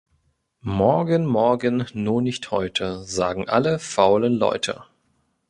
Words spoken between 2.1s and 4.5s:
nicht heute, sagen alle faulen